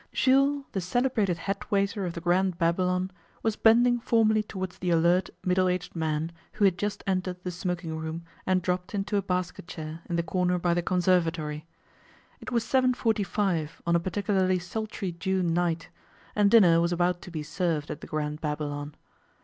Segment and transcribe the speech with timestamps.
[0.13, 3.11] Jules, the celebrated head waiter of the Grand Babylon,
[3.43, 7.95] was bending formally towards the alert, middle aged man who had just entered the smoking
[7.95, 11.67] room and dropped into a basket chair in the corner by the conservatory.
[12.39, 15.89] It was 7.45 on a particularly sultry June night,
[16.35, 18.95] and dinner was about to be served at the Grand Babylon.